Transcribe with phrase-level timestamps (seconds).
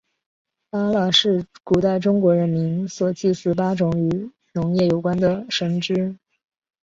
[0.71, 6.17] 八蜡是古代中国人民所祭祀八种与农业有关的神只。